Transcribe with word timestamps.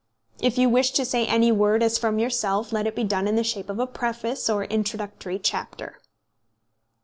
If 0.41 0.57
you 0.57 0.67
wish 0.67 0.93
to 0.93 1.05
say 1.05 1.27
any 1.27 1.51
word 1.51 1.83
as 1.83 1.99
from 1.99 2.17
yourself, 2.17 2.71
let 2.73 2.87
it 2.87 2.95
be 2.95 3.03
done 3.03 3.27
in 3.27 3.35
the 3.35 3.43
shape 3.43 3.69
of 3.69 3.77
a 3.77 3.85
preface 3.85 4.49
or 4.49 4.63
introductory 4.63 5.37
chapter." 5.37 5.99